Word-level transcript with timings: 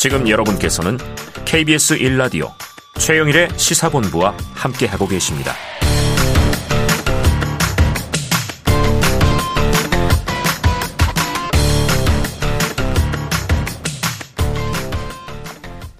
지금 0.00 0.26
여러분께서는 0.26 0.96
KBS 1.44 1.98
1라디오 1.98 2.48
최영일의 2.98 3.50
시사본부와 3.58 4.34
함께하고 4.54 5.06
계십니다. 5.06 5.52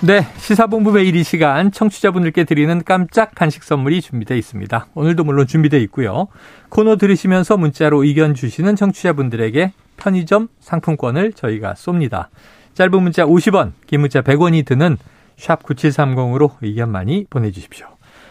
네, 0.02 0.22
시사본부 0.38 0.92
매일 0.92 1.14
이 1.14 1.22
시간 1.22 1.70
청취자분들께 1.70 2.44
드리는 2.44 2.82
깜짝 2.82 3.34
간식 3.34 3.62
선물이 3.62 4.00
준비되어 4.00 4.34
있습니다. 4.38 4.86
오늘도 4.94 5.24
물론 5.24 5.46
준비되어 5.46 5.78
있고요. 5.80 6.28
코너 6.70 6.96
들으시면서 6.96 7.58
문자로 7.58 8.04
의견 8.04 8.34
주시는 8.34 8.76
청취자분들에게 8.76 9.74
편의점 9.98 10.48
상품권을 10.60 11.34
저희가 11.34 11.74
쏩니다. 11.74 12.28
짧은 12.74 13.02
문자 13.02 13.24
50원, 13.24 13.72
긴 13.86 14.00
문자 14.00 14.22
100원이 14.22 14.64
드는 14.64 14.96
샵 15.36 15.62
9730으로 15.62 16.52
의견 16.60 16.90
많이 16.90 17.26
보내주십시오. 17.28 17.86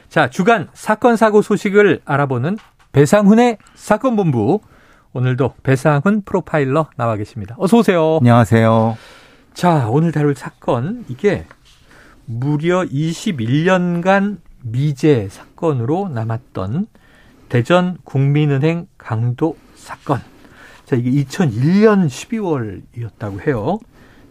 자, 0.09 0.29
주간 0.29 0.69
사건 0.73 1.17
사고 1.17 1.41
소식을 1.41 2.01
알아보는 2.05 2.57
배상훈의 2.91 3.57
사건 3.75 4.15
본부. 4.15 4.59
오늘도 5.13 5.55
배상훈 5.63 6.21
프로파일러 6.23 6.89
나와 6.95 7.15
계십니다. 7.15 7.55
어서 7.57 7.77
오세요. 7.77 8.17
안녕하세요. 8.17 8.97
자, 9.53 9.87
오늘 9.89 10.11
다룰 10.11 10.35
사건 10.35 11.05
이게 11.09 11.45
무려 12.25 12.83
21년간 12.83 14.37
미제 14.61 15.29
사건으로 15.29 16.09
남았던 16.09 16.87
대전 17.49 17.97
국민은행 18.03 18.87
강도 18.97 19.57
사건. 19.75 20.21
자, 20.85 20.95
이게 20.95 21.23
2001년 21.23 22.07
12월이었다고 22.07 23.47
해요. 23.47 23.79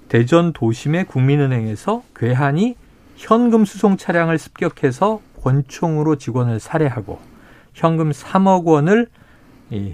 대전 0.09 0.53
도심의 0.53 1.05
국민은행에서 1.07 2.03
괴한이 2.17 2.77
현금 3.17 3.65
수송 3.65 3.97
차량을 3.97 4.39
습격해서 4.39 5.21
권총으로 5.43 6.17
직원을 6.17 6.61
살해하고 6.61 7.19
현금 7.75 8.11
3억 8.11 8.65
원을 8.65 9.09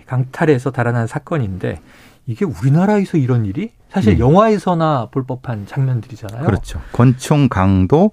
강탈해서 0.06 0.70
달아난 0.70 1.06
사건인데 1.06 1.80
이게 2.26 2.44
우리나라에서 2.44 3.18
이런 3.18 3.44
일이 3.44 3.72
사실 3.90 4.14
네. 4.14 4.20
영화에서나 4.20 5.08
볼 5.10 5.24
법한 5.24 5.66
장면들이잖아요. 5.66 6.44
그렇죠. 6.46 6.80
권총 6.92 7.48
강도 7.48 8.10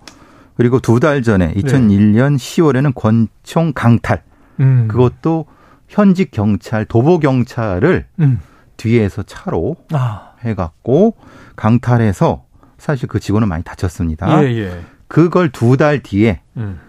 그리고 0.56 0.80
두 0.80 1.00
달 1.00 1.22
전에 1.24 1.54
2001년 1.54 2.32
네. 2.32 2.36
10월에는 2.38 2.94
권총 2.94 3.74
강탈. 3.74 4.22
음. 4.60 4.88
그것도 4.88 5.46
현직 5.88 6.32
경찰 6.32 6.86
도보 6.86 7.20
경찰을 7.20 8.06
음. 8.20 8.40
뒤에서 8.78 9.24
차로 9.24 9.76
아. 9.94 10.31
해갖고 10.44 11.16
강탈해서 11.56 12.44
사실 12.78 13.08
그 13.08 13.20
직원은 13.20 13.48
많이 13.48 13.64
다쳤습니다. 13.64 14.44
예, 14.44 14.48
예. 14.58 14.82
그걸 15.08 15.50
두 15.52 15.78
달 15.78 16.02
뒤에 16.02 16.42
음. 16.58 16.80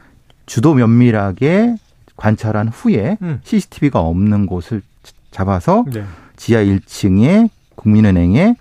주도 0.46 0.74
면밀하게 0.74 1.76
관찰한 2.16 2.68
후에 2.68 3.18
음. 3.22 3.40
CCTV가 3.42 4.00
없는 4.00 4.46
곳을 4.46 4.82
잡아서 5.30 5.84
네. 5.92 6.04
지하 6.36 6.62
1층에 6.62 7.48
국민은행에 7.74 8.54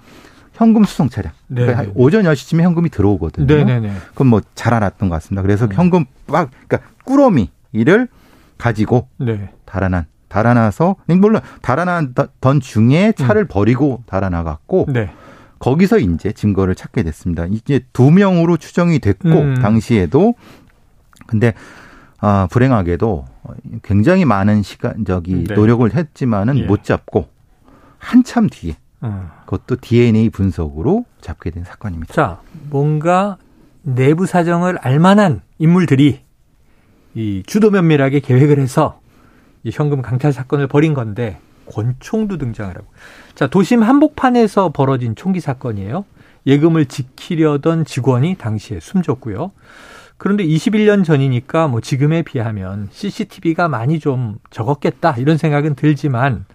현금 0.54 0.84
수송 0.84 1.10
차량. 1.10 1.32
네. 1.48 1.66
그러니까 1.66 1.92
오전 1.96 2.24
10시쯤에 2.24 2.62
현금이 2.62 2.90
들어오거든요. 2.90 3.46
네네네. 3.48 3.94
그건 4.10 4.28
뭐 4.28 4.42
잘 4.56 4.74
알았던 4.74 5.10
것 5.10 5.16
같습니다. 5.16 5.42
그래서 5.42 5.66
음. 5.66 5.74
현금 5.74 6.06
막, 6.28 6.50
그러니까 6.68 6.90
꾸러미를 7.04 8.08
가지고 8.58 9.08
네. 9.18 9.50
달아난, 9.66 10.06
달아나서, 10.32 10.96
물론 11.08 11.42
달아나던 11.62 12.62
중에 12.62 13.12
차를 13.18 13.44
음. 13.44 13.48
버리고 13.50 14.02
달아나갔고, 14.06 14.88
네. 14.94 15.12
거기서 15.60 16.00
이제 16.00 16.32
증거를 16.32 16.74
찾게 16.74 17.04
됐습니다. 17.04 17.46
이제 17.52 17.82
두 17.92 18.12
명으로 18.12 18.56
추정이 18.56 19.00
됐고, 19.00 19.30
음. 19.30 19.56
당시에도. 19.62 20.36
근데, 21.28 21.54
아, 22.20 22.48
불행하게도 22.50 23.26
굉장히 23.84 24.24
많은 24.24 24.64
시간, 24.64 25.04
저기, 25.06 25.44
네. 25.44 25.54
노력을 25.54 25.94
했지만은 25.94 26.60
예. 26.60 26.64
못 26.64 26.84
잡고, 26.86 27.28
한참 27.98 28.48
뒤에 28.50 28.78
음. 29.04 29.28
그것도 29.46 29.82
DNA 29.82 30.30
분석으로 30.30 31.06
잡게 31.20 31.50
된 31.50 31.66
사건입니다. 31.66 32.14
자, 32.14 32.40
뭔가 32.70 33.38
내부 33.84 34.26
사정을 34.26 34.78
알만한 34.78 35.42
인물들이 35.60 36.22
이 37.16 37.44
주도 37.46 37.70
면밀하게 37.70 38.22
계획을 38.22 38.60
해서 38.60 39.01
이 39.01 39.01
현금 39.70 40.02
강탈 40.02 40.34
사건을 40.34 40.68
벌인 40.68 40.94
건데 40.94 41.40
권총도 41.68 42.38
등장을 42.38 42.76
하고. 42.76 42.88
자, 43.36 43.48
도심 43.48 43.84
한복판에서 43.84 44.70
벌어진 44.70 45.16
총기 45.16 45.40
사건이에요. 45.40 46.06
예금을 46.46 46.86
지키려던 46.86 47.86
직원이 47.86 48.36
당시에 48.36 48.80
숨졌고요. 48.80 49.52
그런데 50.18 50.46
21년 50.46 51.04
전이니까 51.04 51.68
뭐 51.68 51.82
지금에 51.82 52.22
비하면 52.22 52.90
CCTV가 52.92 53.68
많이 53.68 54.00
좀 54.00 54.38
적었겠다 54.52 55.16
이런 55.18 55.38
생각은 55.38 55.76
들지만 55.76 56.46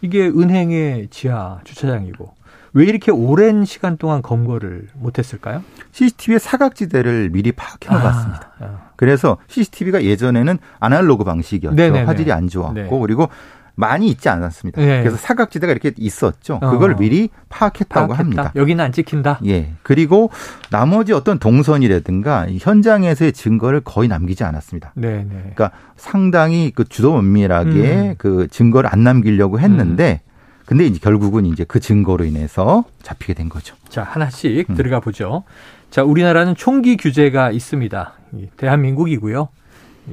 이게 0.00 0.26
은행의 0.26 1.08
지하 1.10 1.60
주차장이고 1.64 2.32
왜 2.72 2.86
이렇게 2.86 3.12
오랜 3.12 3.64
시간 3.64 3.96
동안 3.96 4.22
검거를 4.22 4.88
못했을까요? 4.94 5.62
CCTV의 5.92 6.40
사각지대를 6.40 7.30
미리 7.30 7.52
파악해 7.52 7.88
놓았습니다. 7.90 8.52
아, 8.58 8.64
아. 8.64 8.83
그래서 9.04 9.36
CCTV가 9.48 10.02
예전에는 10.02 10.58
아날로그 10.80 11.24
방식이었죠. 11.24 11.76
네네네. 11.76 12.04
화질이 12.04 12.32
안 12.32 12.48
좋았고 12.48 12.72
네. 12.74 12.88
그리고 12.88 13.28
많이 13.74 14.08
있지 14.08 14.30
않았습니다. 14.30 14.80
네. 14.80 15.02
그래서 15.02 15.18
사각지대가 15.18 15.72
이렇게 15.72 15.92
있었죠. 15.98 16.58
그걸 16.60 16.92
어. 16.92 16.96
미리 16.96 17.28
파악했다고 17.50 18.14
파악했다. 18.14 18.18
합니다. 18.18 18.52
여기는 18.56 18.82
안 18.82 18.92
찍힌다. 18.92 19.40
예. 19.46 19.72
그리고 19.82 20.30
나머지 20.70 21.12
어떤 21.12 21.38
동선이라든가 21.38 22.46
현장에서의 22.58 23.32
증거를 23.32 23.82
거의 23.82 24.08
남기지 24.08 24.42
않았습니다. 24.42 24.92
네, 24.94 25.26
네. 25.28 25.36
그러니까 25.54 25.72
상당히 25.96 26.72
그 26.74 26.84
주도 26.84 27.12
면밀하게 27.12 27.70
음. 27.70 28.14
그 28.16 28.48
증거를 28.50 28.88
안 28.90 29.02
남기려고 29.02 29.60
했는데 29.60 30.22
음. 30.24 30.33
근데 30.64 30.86
이제 30.86 30.98
결국은 31.00 31.46
이제 31.46 31.64
그 31.64 31.80
증거로 31.80 32.24
인해서 32.24 32.84
잡히게 33.02 33.34
된 33.34 33.48
거죠. 33.48 33.76
자, 33.88 34.02
하나씩 34.02 34.70
음. 34.70 34.74
들어가 34.74 35.00
보죠. 35.00 35.44
자, 35.90 36.02
우리나라는 36.02 36.54
총기 36.56 36.96
규제가 36.96 37.50
있습니다. 37.50 38.12
대한민국이고요. 38.56 39.48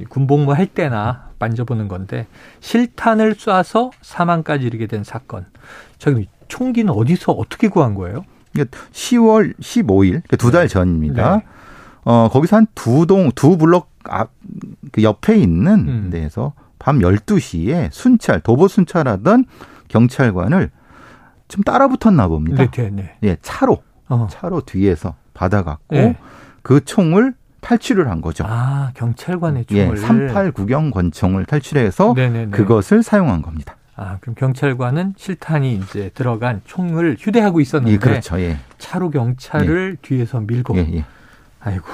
군복무 0.08 0.52
할 0.52 0.66
때나 0.66 1.30
만져보는 1.38 1.88
건데 1.88 2.26
실탄을 2.60 3.34
쏴서 3.34 3.90
사망까지 4.00 4.64
이르게 4.66 4.86
된 4.86 5.04
사건. 5.04 5.46
저기 5.98 6.28
총기는 6.48 6.92
어디서 6.92 7.32
어떻게 7.32 7.68
구한 7.68 7.94
거예요? 7.94 8.24
10월 8.54 9.54
15일, 9.58 10.08
그러니까 10.10 10.36
두달 10.36 10.68
네. 10.68 10.68
전입니다. 10.68 11.36
네. 11.36 11.44
어, 12.04 12.28
거기서 12.30 12.56
한 12.56 12.66
두 12.74 13.06
동, 13.06 13.30
두 13.34 13.56
블럭 13.56 13.90
앞, 14.04 14.30
그 14.90 15.02
옆에 15.02 15.36
있는 15.36 15.88
음. 15.88 16.10
데에서 16.10 16.52
밤 16.78 16.98
12시에 16.98 17.88
순찰, 17.92 18.40
도보 18.40 18.68
순찰하던 18.68 19.44
경찰관을 19.92 20.70
좀 21.48 21.62
따라 21.62 21.86
붙었나 21.88 22.28
봅니다. 22.28 22.64
네, 22.64 22.70
네, 22.70 22.90
네. 22.90 23.16
예, 23.22 23.36
차로, 23.42 23.82
어. 24.08 24.26
차로 24.30 24.62
뒤에서 24.62 25.14
받아갖고 25.34 25.94
네. 25.94 26.16
그 26.62 26.82
총을 26.84 27.34
탈취를 27.60 28.10
한 28.10 28.20
거죠. 28.22 28.44
아, 28.48 28.90
경찰관의 28.94 29.66
총을. 29.66 29.96
예, 29.96 30.00
38 30.00 30.52
구경 30.52 30.90
권총을 30.90 31.44
탈취해서 31.44 32.14
네네네. 32.16 32.50
그것을 32.50 33.02
사용한 33.02 33.42
겁니다. 33.42 33.76
아, 33.94 34.16
그럼 34.20 34.34
경찰관은 34.34 35.14
실탄이 35.18 35.74
이제 35.74 36.10
들어간 36.14 36.62
총을 36.64 37.16
휴대하고 37.20 37.60
있었는데 37.60 37.92
예, 37.92 37.98
그렇죠. 37.98 38.40
예. 38.40 38.56
차로 38.78 39.10
경찰을 39.10 39.96
예. 39.98 40.00
뒤에서 40.00 40.40
밀고 40.40 40.76
예, 40.78 40.88
예. 40.94 41.04
아이고, 41.60 41.84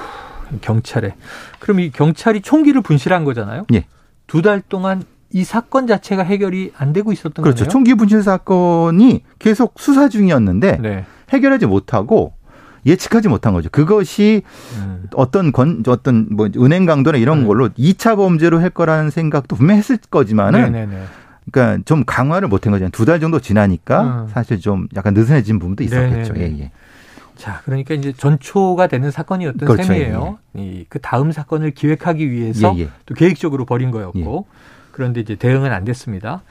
경찰에. 0.61 1.13
그럼 1.59 1.81
이 1.81 1.91
경찰이 1.91 2.41
총기를 2.41 2.81
분실한 2.81 3.25
거잖아요? 3.25 3.65
예. 3.73 3.85
두 4.25 4.41
달 4.41 4.61
동안 4.61 5.03
이 5.31 5.43
사건 5.43 5.87
자체가 5.87 6.23
해결이 6.23 6.73
안 6.77 6.93
되고 6.93 7.11
있었던 7.11 7.43
그렇죠. 7.43 7.63
거예요? 7.63 7.69
총기 7.69 7.93
분실 7.93 8.23
사건이 8.23 9.23
계속 9.37 9.75
수사 9.77 10.09
중이었는데 10.09 10.77
네. 10.81 11.05
해결하지 11.29 11.67
못하고 11.67 12.33
예측하지 12.85 13.27
못한 13.27 13.53
거죠. 13.53 13.69
그것이 13.69 14.41
음. 14.77 15.03
어떤 15.13 15.51
건 15.51 15.83
어떤 15.87 16.27
뭐 16.31 16.49
은행 16.57 16.85
강도나 16.85 17.17
이런 17.17 17.39
음. 17.39 17.47
걸로 17.47 17.69
2차 17.69 18.15
범죄로 18.15 18.59
할 18.61 18.69
거라는 18.69 19.11
생각도 19.11 19.55
분명히 19.55 19.79
했을 19.79 19.97
거지만은 20.09 20.71
네네네. 20.71 21.03
그러니까 21.51 21.83
좀 21.85 22.03
강화를 22.05 22.47
못한 22.47 22.71
거죠. 22.71 22.89
두달 22.89 23.19
정도 23.19 23.39
지나니까 23.39 24.01
음. 24.01 24.27
사실 24.29 24.59
좀 24.59 24.87
약간 24.95 25.13
느슨해진 25.13 25.59
부분도 25.59 25.83
있었겠죠. 25.83 26.33
예, 26.37 26.43
예. 26.59 26.71
자, 27.35 27.61
그러니까 27.65 27.93
이제 27.93 28.11
전초가 28.11 28.87
되는 28.87 29.11
사건이었던 29.11 29.67
그렇죠. 29.67 29.83
셈이에요. 29.83 30.39
예. 30.57 30.61
이그 30.61 30.99
다음 30.99 31.31
사건을 31.31 31.71
기획하기 31.71 32.31
위해서 32.31 32.73
예, 32.75 32.81
예. 32.81 32.89
또 33.05 33.15
계획적으로 33.15 33.65
벌인 33.65 33.91
거였고 33.91 34.45
예. 34.47 34.78
그런데 34.99 35.21
이제 35.21 35.35
대응은 35.35 35.71
안 35.71 35.85
됐습니다. 35.85 36.41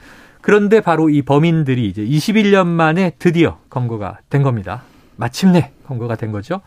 그런데 0.41 0.81
바로 0.81 1.11
이 1.11 1.21
범인들이 1.21 1.87
이제 1.87 2.03
21년 2.03 2.65
만에 2.65 3.11
드디어 3.19 3.59
검거가 3.69 4.17
된 4.31 4.41
겁니다. 4.41 4.81
마침내 5.17 5.71
검거가 5.85 6.15
된 6.15 6.31
거죠. 6.31 6.61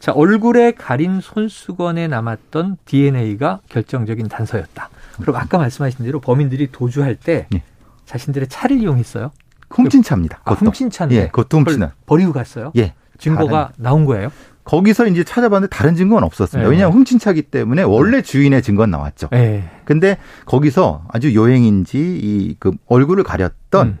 자, 0.00 0.10
얼굴에 0.10 0.72
가린 0.72 1.20
손수건에 1.20 2.08
남았던 2.08 2.78
DNA가 2.84 3.60
결정적인 3.68 4.26
단서였다. 4.26 4.90
그럼 5.20 5.36
아까 5.36 5.58
말씀하신 5.58 6.04
대로 6.04 6.18
범인들이 6.20 6.72
도주할 6.72 7.14
때 7.14 7.46
예. 7.54 7.62
자신들의 8.06 8.48
차를 8.48 8.78
이용했어요. 8.78 9.30
훔친 9.70 10.02
차입니다. 10.02 10.40
아, 10.44 10.54
훔친 10.54 10.90
차인데. 10.90 11.14
예, 11.14 11.26
그것도 11.26 11.58
훔치는. 11.58 11.90
버리고 12.06 12.32
갔어요. 12.32 12.72
예. 12.76 12.94
증거가 13.18 13.70
나온 13.76 14.04
거예요? 14.04 14.32
거기서 14.64 15.06
이제 15.08 15.24
찾아봤는데 15.24 15.74
다른 15.74 15.94
증거는 15.96 16.24
없었습니다. 16.24 16.68
네. 16.68 16.70
왜냐하면 16.74 16.96
훔친 16.98 17.18
차기 17.18 17.42
때문에 17.42 17.82
원래 17.82 18.22
주인의 18.22 18.62
증거는 18.62 18.90
나왔죠. 18.90 19.28
네. 19.32 19.68
근데 19.84 20.18
거기서 20.46 21.04
아주 21.08 21.34
요행인지 21.34 21.98
이 22.22 22.56
그 22.58 22.72
얼굴을 22.86 23.24
가렸던 23.24 23.86
음. 23.86 23.98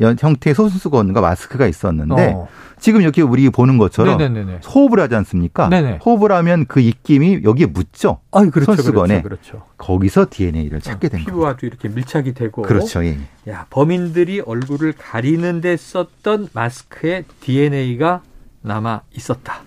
연- 0.00 0.16
형태의 0.18 0.54
손수건과 0.54 1.20
마스크가 1.22 1.66
있었는데 1.66 2.32
어. 2.34 2.48
지금 2.78 3.00
이렇게 3.00 3.22
우리 3.22 3.48
보는 3.48 3.78
것처럼 3.78 4.18
네네네. 4.18 4.60
호흡을 4.66 5.00
하지 5.00 5.14
않습니까? 5.16 5.70
네네. 5.70 6.00
호흡을 6.04 6.30
하면 6.32 6.66
그 6.66 6.80
입김이 6.80 7.40
여기에 7.44 7.66
묻죠. 7.66 8.20
아이 8.30 8.50
그렇죠. 8.50 8.74
손수건에. 8.76 9.22
그렇죠. 9.22 9.42
그렇죠. 9.52 9.66
거기서 9.78 10.26
DNA를 10.30 10.82
찾게 10.82 11.08
된. 11.08 11.20
피부와도 11.24 11.66
이렇게 11.66 11.88
밀착이 11.88 12.34
되고. 12.34 12.60
그렇죠. 12.62 13.02
예. 13.06 13.16
야, 13.48 13.66
범인들이 13.70 14.40
얼굴을 14.40 14.92
가리는 14.98 15.60
데 15.62 15.76
썼던 15.78 16.48
마스크에 16.52 17.24
DNA가 17.40 18.20
남아 18.60 19.00
있었다. 19.14 19.60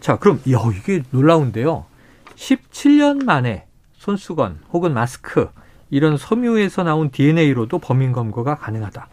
자, 0.00 0.16
그럼 0.16 0.40
야, 0.50 0.58
이게 0.74 1.02
놀라운데요. 1.10 1.84
17년 2.36 3.24
만에 3.24 3.64
손수건 3.96 4.60
혹은 4.72 4.94
마스크 4.94 5.48
이런 5.90 6.16
섬유에서 6.16 6.84
나온 6.84 7.10
DNA로도 7.10 7.78
범인 7.78 8.12
검거가 8.12 8.56
가능하다. 8.56 9.08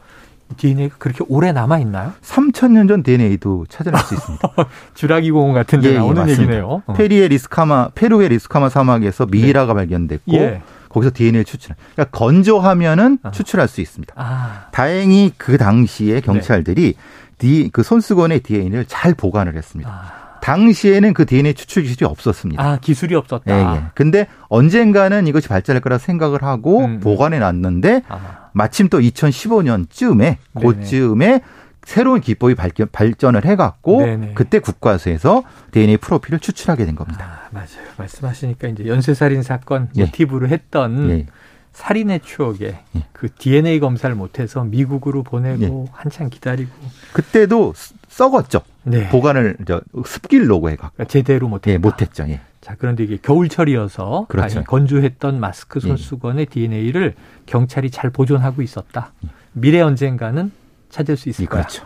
DNA가 0.57 0.97
그렇게 0.99 1.23
오래 1.27 1.51
남아 1.51 1.79
있나요? 1.79 2.13
3천년 2.21 2.87
전 2.87 3.01
DNA도 3.01 3.65
찾아낼 3.67 3.99
수 4.01 4.13
있습니다. 4.13 4.47
주라기 4.93 5.31
공원 5.31 5.55
같은 5.55 5.81
데 5.81 5.89
예, 5.89 5.93
예, 5.93 5.97
나오는 5.97 6.15
맞습니다. 6.21 6.43
얘기네요. 6.43 6.83
어. 6.85 6.93
페리의 6.93 7.29
리스카마 7.29 7.89
페루의 7.95 8.29
리스카마 8.29 8.69
사막에서 8.69 9.25
미이라가 9.25 9.73
발견됐고 9.73 10.33
예. 10.33 10.61
거기서 10.89 11.11
DNA를 11.13 11.45
추출. 11.45 11.75
그러니까 11.93 12.17
건조하면은 12.17 13.19
아. 13.23 13.31
추출할 13.31 13.67
수 13.67 13.81
있습니다. 13.81 14.13
아, 14.15 14.67
다행히 14.71 15.33
그 15.37 15.57
당시에 15.57 16.15
네. 16.15 16.21
경찰들이 16.21 16.93
디, 17.37 17.69
그 17.73 17.83
손수건의 17.83 18.41
DNA를 18.41 18.85
잘 18.85 19.13
보관을 19.13 19.55
했습니다. 19.55 19.89
아, 19.91 20.24
당시에는 20.45 21.15
그 21.15 21.25
DNA 21.25 21.55
추출 21.55 21.81
기술이 21.81 22.05
없었습니다. 22.05 22.63
아, 22.63 22.77
기술이 22.77 23.15
없었다. 23.15 23.51
예, 23.51 23.77
예. 23.77 23.83
근데 23.95 24.27
언젠가는 24.47 25.25
이것이 25.25 25.47
발전할 25.47 25.81
거라 25.81 25.97
생각을 25.97 26.43
하고 26.43 26.81
음, 26.81 26.85
음. 26.85 26.99
보관해 26.99 27.39
놨는데 27.39 28.03
아, 28.07 28.49
마침 28.53 28.87
또 28.89 28.99
2015년쯤에 28.99 30.37
그쯤에 30.61 31.41
새로운 31.83 32.21
기법이 32.21 32.53
발견, 32.53 32.87
발전 32.91 33.35
을 33.35 33.43
해갖고 33.43 34.01
네네. 34.05 34.31
그때 34.35 34.59
국과수에서 34.59 35.41
DNA 35.71 35.97
프로필을 35.97 36.37
추출하게 36.37 36.85
된 36.85 36.95
겁니다. 36.95 37.25
아, 37.45 37.49
맞아요. 37.51 37.87
말씀하시니까 37.97 38.67
이제 38.67 38.85
연쇄살인 38.85 39.41
사건 39.41 39.89
예. 39.95 40.05
모티브로 40.05 40.47
했던 40.47 41.09
예. 41.09 41.25
살인의 41.73 42.19
추억에 42.23 42.77
예. 42.95 43.03
그 43.13 43.29
DNA 43.33 43.79
검사를 43.79 44.15
못해서 44.15 44.63
미국으로 44.63 45.23
보내고 45.23 45.85
예. 45.87 45.91
한참 45.91 46.29
기다리고 46.29 46.71
그때도 47.13 47.73
쓰- 47.75 47.95
썩었죠. 48.09 48.61
네. 48.85 49.09
보관을 49.09 49.57
저 49.67 49.81
습길로고 50.05 50.69
해갖고 50.69 50.93
그러니까 50.93 51.11
제대로 51.11 51.47
못했다. 51.47 51.73
예, 51.73 51.77
못했죠. 51.77 52.25
예. 52.29 52.39
자 52.61 52.75
그런데 52.77 53.03
이게 53.03 53.17
겨울철이어서 53.21 54.27
그렇죠. 54.29 54.63
건조했던 54.63 55.39
마스크 55.39 55.79
예. 55.83 55.87
손수건의 55.87 56.47
DNA를 56.47 57.15
경찰이 57.45 57.91
잘 57.91 58.09
보존하고 58.09 58.61
있었다. 58.61 59.11
미래 59.53 59.81
언젠가는 59.81 60.51
찾을 60.89 61.17
수 61.17 61.29
있을 61.29 61.43
예, 61.43 61.47
거야. 61.47 61.61
그렇죠. 61.63 61.85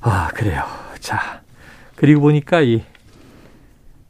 아 0.00 0.28
그래요. 0.34 0.64
자 1.00 1.42
그리고 1.96 2.22
보니까 2.22 2.62
이 2.62 2.82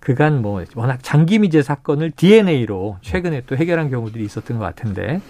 그간 0.01 0.43
뭐 0.43 0.65
워낙 0.75 0.99
장기 1.03 1.39
미제 1.39 1.63
사건을 1.63 2.13
DNA로 2.13 2.99
최근에 3.03 3.43
또 3.47 3.57
해결한 3.57 3.91
경우들이 3.91 4.25
있었던 4.25 4.59
것 4.59 4.65
같은데 4.65 5.21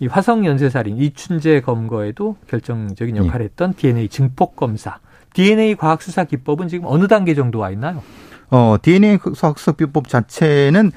이 0.00 0.06
화성 0.06 0.46
연쇄살인 0.46 0.96
이춘재 0.96 1.60
검거에도 1.60 2.36
결정적인 2.48 3.16
예. 3.16 3.20
역할을 3.20 3.44
했던 3.46 3.74
DNA 3.74 4.08
증폭 4.08 4.56
검사. 4.56 4.98
DNA 5.34 5.74
과학 5.76 6.02
수사 6.02 6.24
기법은 6.24 6.68
지금 6.68 6.86
어느 6.86 7.06
단계 7.08 7.34
정도 7.34 7.58
와 7.60 7.70
있나요? 7.70 8.02
어, 8.50 8.76
DNA 8.80 9.18
학습 9.40 9.76
비법 9.76 10.08
자체는 10.08 10.92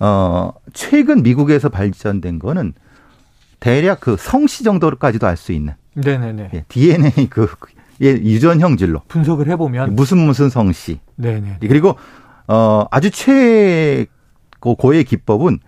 어, 0.00 0.52
최근 0.72 1.22
미국에서 1.22 1.68
발전된 1.68 2.38
거는 2.38 2.74
대략 3.60 4.00
그 4.00 4.16
성씨 4.18 4.64
정도까지도 4.64 5.26
알 5.26 5.36
수 5.36 5.52
있는 5.52 5.74
네네네. 5.94 6.50
예, 6.54 6.64
DNA 6.68 7.28
그 7.30 7.48
예, 8.02 8.08
유전 8.08 8.60
형질로 8.60 9.00
분석을 9.08 9.48
해보면 9.48 9.94
무슨 9.94 10.18
무슨 10.18 10.50
성씨 10.50 11.00
네네. 11.16 11.58
그리고 11.60 11.96
어 12.46 12.84
아주 12.90 13.10
최고의 13.10 15.04
기법은 15.04 15.60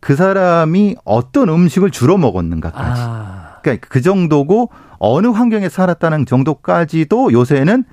그 0.00 0.14
사람이 0.16 0.96
어떤 1.04 1.48
음식을 1.48 1.90
주로 1.90 2.18
먹었는가까지. 2.18 3.00
아 3.00 3.47
그러니까 3.62 3.86
그 3.90 4.00
정도고 4.00 4.70
어느 4.98 5.26
환경에 5.28 5.68
살았다는 5.68 6.26
정도까지도 6.26 7.32
요새는 7.32 7.84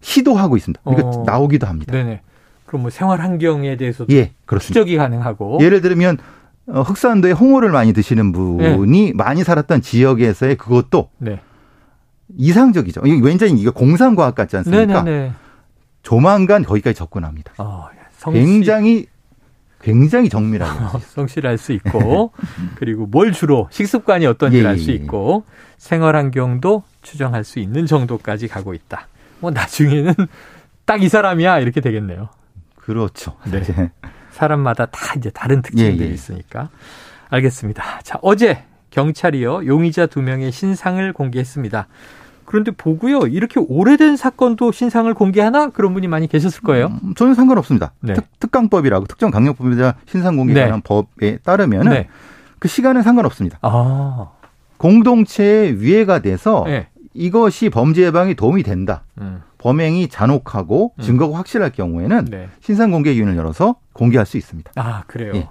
시도하고 0.00 0.56
있습니다. 0.56 0.80
이거 0.90 1.02
어. 1.02 1.24
나오기도 1.26 1.66
합니다. 1.66 1.92
네네. 1.92 2.20
그럼 2.66 2.82
뭐 2.82 2.90
생활 2.90 3.20
환경에 3.20 3.76
대해서도 3.76 4.12
예, 4.12 4.32
그렇습니다. 4.46 4.80
추적이 4.80 4.96
가능하고 4.96 5.58
예를 5.60 5.80
들면 5.80 6.18
어, 6.66 6.82
흑산도에 6.82 7.32
홍어를 7.32 7.70
많이 7.70 7.92
드시는 7.92 8.32
분이 8.32 9.12
많이 9.12 9.44
살았던 9.44 9.82
지역에서의 9.82 10.56
그것도 10.56 11.10
네. 11.18 11.40
이상적이죠. 12.36 13.02
왠지 13.22 13.48
이게 13.50 13.70
공상과학 13.70 14.34
같지 14.34 14.56
않습니까? 14.56 15.02
네네네. 15.02 15.32
조만간 16.02 16.64
거기까지 16.64 16.96
접근합니다. 16.96 17.52
어, 17.58 17.88
굉장히 18.32 19.06
굉장히 19.84 20.28
정밀하게. 20.28 20.98
알수 21.46 21.72
있고 21.72 22.32
그리고 22.76 23.06
뭘 23.06 23.32
주로 23.32 23.68
식습관이 23.70 24.26
어떤지를 24.26 24.64
예, 24.64 24.68
알수 24.70 24.90
예, 24.90 24.94
예. 24.94 24.96
있고 24.96 25.44
생활 25.76 26.16
환경도 26.16 26.82
추정할 27.02 27.44
수 27.44 27.58
있는 27.58 27.86
정도까지 27.86 28.48
가고 28.48 28.72
있다. 28.74 29.08
뭐 29.40 29.50
나중에는 29.50 30.14
딱 30.86 31.00
이 31.02 31.08
사람이야 31.08 31.60
이렇게 31.60 31.80
되겠네요. 31.80 32.28
그렇죠. 32.76 33.36
네. 33.50 33.58
이제 33.58 33.90
사람마다 34.30 34.86
다 34.86 35.14
이제 35.16 35.30
다른 35.30 35.62
특징들이 35.62 36.06
예, 36.06 36.10
예. 36.10 36.14
있으니까. 36.14 36.70
알겠습니다. 37.30 38.00
자, 38.02 38.18
어제 38.22 38.64
경찰이요. 38.90 39.66
용의자 39.66 40.06
두 40.06 40.22
명의 40.22 40.52
신상을 40.52 41.12
공개했습니다. 41.12 41.88
그런데 42.44 42.70
보고요. 42.70 43.20
이렇게 43.26 43.60
오래된 43.60 44.16
사건도 44.16 44.72
신상을 44.72 45.12
공개하나? 45.14 45.70
그런 45.70 45.94
분이 45.94 46.08
많이 46.08 46.26
계셨을 46.26 46.62
거예요. 46.62 46.98
음, 47.02 47.14
저는 47.14 47.34
상관없습니다. 47.34 47.92
네. 48.00 48.14
특, 48.40 48.50
강법이라고 48.50 49.06
특정 49.06 49.30
강력범죄자 49.30 49.96
신상 50.06 50.36
공개 50.36 50.54
네. 50.54 50.62
관한 50.62 50.80
법에 50.82 51.38
따르면은 51.38 51.92
네. 51.92 52.08
그 52.58 52.68
시간은 52.68 53.02
상관없습니다. 53.02 53.58
아. 53.62 54.30
공동체의 54.76 55.80
위해가 55.80 56.20
돼서 56.20 56.64
네. 56.66 56.88
이것이 57.14 57.70
범죄 57.70 58.04
예방에 58.04 58.34
도움이 58.34 58.62
된다. 58.62 59.04
음. 59.20 59.42
범행이 59.58 60.08
잔혹하고 60.08 60.92
음. 60.96 61.02
증거가 61.02 61.38
확실할 61.38 61.70
경우에는 61.72 62.26
네. 62.26 62.48
신상 62.60 62.90
공개 62.90 63.12
기준을 63.12 63.36
열어서 63.36 63.76
공개할 63.92 64.26
수 64.26 64.36
있습니다. 64.36 64.72
아, 64.76 65.04
그래요. 65.06 65.32
예. 65.34 65.48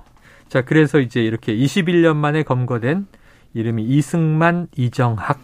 자, 0.50 0.62
그래서 0.62 1.00
이제 1.00 1.22
이렇게 1.22 1.56
21년 1.56 2.16
만에 2.16 2.44
검거된 2.44 3.08
이름이 3.54 3.84
이승만, 3.84 4.68
이정학 4.76 5.40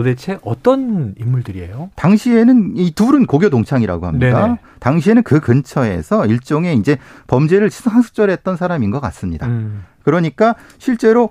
도대체 0.00 0.38
어떤 0.42 1.14
인물들이에요? 1.18 1.90
당시에는 1.94 2.72
이 2.78 2.90
둘은 2.92 3.26
고교 3.26 3.50
동창이라고 3.50 4.06
합니다. 4.06 4.46
네네. 4.46 4.58
당시에는 4.78 5.22
그 5.24 5.40
근처에서 5.40 6.24
일종의 6.24 6.78
이제 6.78 6.96
범죄를 7.26 7.68
상습절했던 7.68 8.56
사람인 8.56 8.90
것 8.90 9.00
같습니다. 9.00 9.46
음. 9.46 9.84
그러니까 10.02 10.54
실제로 10.78 11.28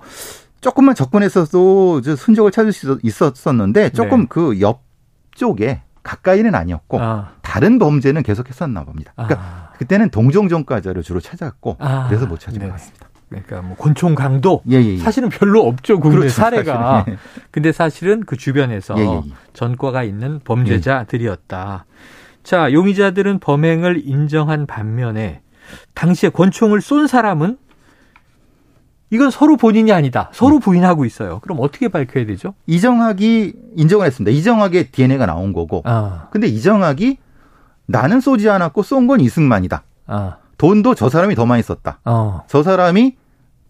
조금만 0.60 0.94
접근했어도 0.94 2.00
저 2.02 2.12
흔적을 2.12 2.52
찾을 2.52 2.72
수 2.72 3.00
있었었는데 3.02 3.90
조금 3.90 4.20
네. 4.20 4.26
그 4.28 4.60
옆쪽에 4.60 5.82
가까이는 6.04 6.54
아니었고 6.54 7.00
아, 7.00 7.32
다른 7.42 7.80
범죄는 7.80 8.22
계속 8.22 8.48
했었나 8.48 8.84
봅니다. 8.84 9.12
그러니까 9.16 9.40
아. 9.40 9.72
그때는 9.78 10.10
동종전과자를 10.10 11.02
주로 11.02 11.18
찾았고 11.18 11.76
아, 11.80 12.06
그래서 12.06 12.26
못 12.26 12.38
찾은 12.38 12.60
네. 12.60 12.66
것 12.66 12.72
같습니다. 12.74 13.09
그러니까 13.30 13.62
뭐 13.62 13.76
곤충 13.76 14.14
강도 14.14 14.60
예, 14.70 14.76
예, 14.82 14.94
예. 14.94 14.98
사실은 14.98 15.28
별로 15.30 15.66
없죠 15.66 15.98
국내 16.00 16.16
그렇죠, 16.18 16.34
사례가. 16.34 16.98
사실은. 16.98 17.18
근데 17.50 17.72
사실은 17.72 18.24
그 18.26 18.36
주변에서 18.36 18.94
예, 18.98 19.02
예, 19.02 19.06
예. 19.24 19.32
전과가 19.54 20.02
있는 20.02 20.40
범죄자들이었다. 20.44 21.86
자, 22.42 22.72
용의자들은 22.72 23.38
범행을 23.38 24.02
인정한 24.04 24.66
반면에 24.66 25.40
당시에 25.94 26.30
권총을 26.30 26.80
쏜 26.80 27.06
사람은 27.06 27.56
이건 29.12 29.30
서로 29.30 29.56
본인이 29.56 29.92
아니다. 29.92 30.30
서로 30.32 30.56
음. 30.56 30.60
부인하고 30.60 31.04
있어요. 31.04 31.40
그럼 31.40 31.58
어떻게 31.60 31.88
밝혀야 31.88 32.26
되죠? 32.26 32.54
이정학이 32.66 33.52
인정을 33.76 34.06
했습니다. 34.06 34.30
이정학의 34.36 34.90
DNA가 34.92 35.26
나온 35.26 35.52
거고. 35.52 35.82
아, 35.84 36.28
근데 36.30 36.46
이정학이 36.48 37.18
나는 37.86 38.20
쏘지 38.20 38.48
않았고 38.48 38.82
쏜 38.84 39.06
건 39.08 39.20
이승만이다. 39.20 39.82
아, 40.06 40.36
돈도 40.58 40.94
저 40.94 41.08
사람이 41.08 41.34
더 41.34 41.44
많이 41.46 41.62
썼다. 41.62 42.00
어, 42.04 42.42
저 42.48 42.62
사람이 42.62 43.16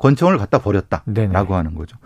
권총을 0.00 0.38
갖다 0.38 0.59
버렸다. 0.59 1.02
네네. 1.04 1.33
라고 1.33 1.54
하는 1.54 1.75
거죠. 1.75 1.97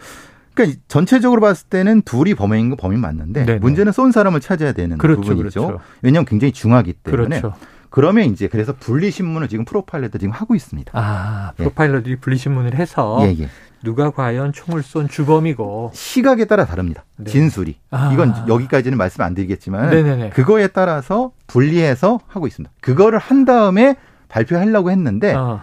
그러니까 0.52 0.78
전체적으로 0.88 1.40
봤을 1.40 1.68
때는 1.68 2.02
둘이 2.02 2.34
범행인 2.34 2.70
건 2.70 2.76
범인 2.76 3.00
맞는데 3.00 3.46
네네. 3.46 3.58
문제는 3.60 3.92
쏜 3.92 4.12
사람을 4.12 4.40
찾아야 4.40 4.72
되는 4.72 4.98
그렇죠, 4.98 5.22
부분이죠. 5.22 5.66
그렇죠. 5.66 5.84
왜냐하면 6.02 6.26
굉장히 6.26 6.52
중하기 6.52 6.92
때문에 6.92 7.40
그렇죠. 7.40 7.56
그러면 7.90 8.24
이제 8.24 8.48
그래서 8.48 8.74
분리 8.78 9.10
신문을 9.10 9.48
지금 9.48 9.64
프로파일러들 9.64 10.18
지금 10.20 10.32
하고 10.32 10.54
있습니다. 10.54 10.92
아, 10.94 11.52
프로파일러들이 11.56 12.12
예. 12.12 12.16
분리 12.16 12.36
신문을 12.36 12.74
해서 12.74 13.18
예, 13.22 13.36
예. 13.40 13.48
누가 13.84 14.10
과연 14.10 14.52
총을 14.52 14.82
쏜 14.82 15.08
주범이고 15.08 15.92
시각에 15.94 16.46
따라 16.46 16.64
다릅니다. 16.64 17.04
네. 17.16 17.30
진술이. 17.30 17.76
아. 17.90 18.10
이건 18.12 18.34
여기까지는 18.48 18.98
말씀 18.98 19.22
안 19.22 19.34
드리겠지만 19.34 19.90
네네네. 19.90 20.30
그거에 20.30 20.68
따라서 20.68 21.32
분리해서 21.46 22.18
하고 22.26 22.48
있습니다. 22.48 22.72
그거를 22.80 23.18
한 23.18 23.44
다음에 23.44 23.96
발표하려고 24.28 24.90
했는데 24.90 25.34
어. 25.34 25.62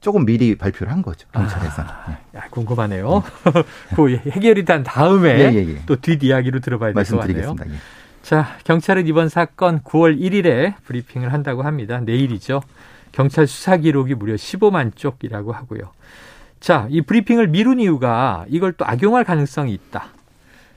조금 0.00 0.24
미리 0.24 0.56
발표를 0.56 0.92
한 0.92 1.02
거죠 1.02 1.28
경찰에서. 1.32 1.82
아, 1.82 2.18
야, 2.36 2.42
궁금하네요. 2.50 3.22
그 3.96 4.16
해결이 4.16 4.64
된 4.64 4.82
다음에 4.82 5.30
예, 5.38 5.52
예, 5.54 5.68
예. 5.68 5.82
또 5.86 5.96
뒷 5.96 6.22
이야기로 6.22 6.60
들어봐야 6.60 6.92
될 6.92 7.04
것 7.04 7.18
같네요. 7.20 7.36
말씀드리겠습니다. 7.54 7.74
예. 7.76 7.78
자, 8.22 8.56
경찰은 8.64 9.06
이번 9.06 9.28
사건 9.28 9.80
9월 9.80 10.18
1일에 10.20 10.74
브리핑을 10.84 11.32
한다고 11.32 11.62
합니다. 11.62 12.00
내일이죠. 12.00 12.62
경찰 13.12 13.46
수사 13.46 13.76
기록이 13.76 14.14
무려 14.14 14.34
15만 14.34 14.94
쪽이라고 14.96 15.52
하고요. 15.52 15.90
자, 16.60 16.86
이 16.90 17.00
브리핑을 17.00 17.48
미룬 17.48 17.80
이유가 17.80 18.44
이걸 18.48 18.72
또 18.72 18.84
악용할 18.86 19.24
가능성이 19.24 19.72
있다. 19.72 20.08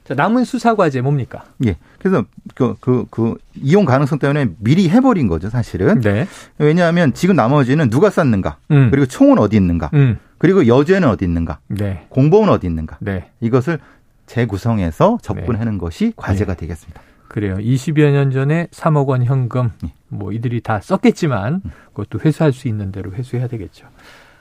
자, 0.03 0.13
남은 0.15 0.43
수사 0.43 0.75
과제 0.75 1.01
뭡니까? 1.01 1.45
예. 1.65 1.77
그래서 1.99 2.25
그, 2.55 2.75
그, 2.79 3.05
그, 3.09 3.35
이용 3.55 3.85
가능성 3.85 4.19
때문에 4.19 4.49
미리 4.59 4.89
해버린 4.89 5.27
거죠, 5.27 5.49
사실은. 5.49 6.01
네. 6.01 6.27
왜냐하면 6.57 7.13
지금 7.13 7.35
나머지는 7.35 7.89
누가 7.89 8.09
쐈는가, 8.09 8.57
음. 8.71 8.89
그리고 8.91 9.05
총은 9.05 9.39
어디 9.39 9.55
있는가, 9.55 9.89
음. 9.93 10.17
그리고 10.37 10.67
여죄는 10.67 11.07
어디 11.07 11.23
있는가, 11.23 11.59
네. 11.67 12.05
공범은 12.09 12.49
어디 12.49 12.67
있는가. 12.67 12.97
네. 12.99 13.29
이것을 13.39 13.79
재구성해서 14.25 15.19
접근하는 15.21 15.73
네. 15.73 15.77
것이 15.77 16.13
과제가 16.15 16.55
네. 16.55 16.59
되겠습니다. 16.61 17.01
그래요. 17.29 17.55
20여 17.57 18.11
년 18.11 18.31
전에 18.31 18.67
3억 18.71 19.07
원 19.07 19.23
현금, 19.23 19.71
예. 19.85 19.93
뭐 20.09 20.33
이들이 20.33 20.61
다 20.61 20.81
썼겠지만 20.81 21.61
음. 21.65 21.71
그것도 21.93 22.19
회수할 22.25 22.51
수 22.51 22.67
있는 22.67 22.91
대로 22.91 23.13
회수해야 23.13 23.47
되겠죠. 23.47 23.87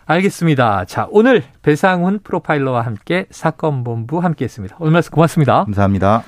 알겠습니다. 0.06 0.84
자, 0.86 1.06
오늘 1.10 1.42
배상훈 1.62 2.20
프로파일러와 2.22 2.82
함께 2.82 3.26
사건 3.30 3.84
본부 3.84 4.18
함께 4.18 4.44
했습니다. 4.44 4.76
오늘 4.80 4.92
말씀 4.92 5.10
고맙습니다. 5.12 5.64
감사합니다. 5.64 6.24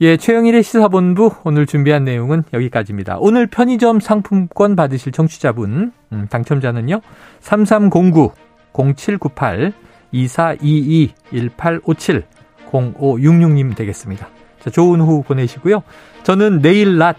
예, 0.00 0.16
최영일의 0.16 0.62
시사본부 0.62 1.32
오늘 1.44 1.66
준비한 1.66 2.04
내용은 2.04 2.44
여기까지입니다. 2.52 3.16
오늘 3.18 3.48
편의점 3.48 3.98
상품권 3.98 4.76
받으실 4.76 5.10
청취자분, 5.10 5.92
음, 6.12 6.26
당첨자는요, 6.30 7.00
3309 7.40 8.32
0798 8.72 9.72
2422 10.12 11.14
1857 11.32 12.22
0566님 12.70 13.74
되겠습니다. 13.74 14.28
자, 14.60 14.70
좋은 14.70 15.00
오후 15.00 15.22
보내시고요. 15.22 15.82
저는 16.22 16.62
내일 16.62 16.98
낮 16.98 17.16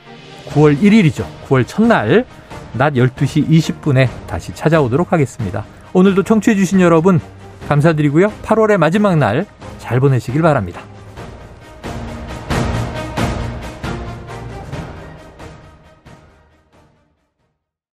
9월 0.50 0.80
1일이죠. 0.80 1.25
9월 1.48 1.68
첫날 1.68 2.25
낮 2.74 2.94
12시 2.94 3.48
20분에 3.48 4.08
다시 4.28 4.54
찾아오도록 4.54 5.12
하겠습니다. 5.12 5.66
오늘도 5.93 6.24
청취해주신 6.24 6.81
여러분 6.81 7.19
감사드리고요. 7.67 8.31
8월의 8.43 8.77
마지막 8.77 9.15
날 9.17 9.46
잘 9.79 10.00
보내시길 10.00 10.41
바랍니다. 10.43 10.81